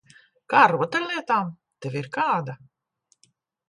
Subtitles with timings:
[0.53, 1.53] Kā ar rotaļlietām?
[1.87, 2.61] Tev ir kāda?